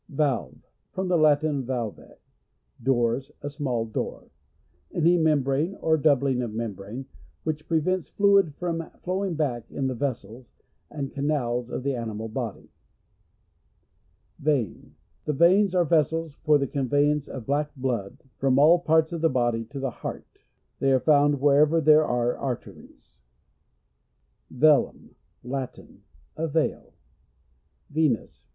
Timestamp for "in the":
9.69-9.93